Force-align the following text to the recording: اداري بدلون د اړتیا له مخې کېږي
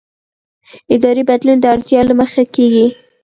اداري 0.95 1.23
بدلون 1.29 1.57
د 1.61 1.65
اړتیا 1.73 2.01
له 2.09 2.13
مخې 2.19 2.43
کېږي 2.55 2.87